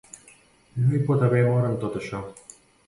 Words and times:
No 0.85 0.95
hi 0.95 1.03
pot 1.11 1.27
haver 1.29 1.43
amor 1.45 1.71
en 1.71 1.79
tot 1.87 2.03
això. 2.03 2.27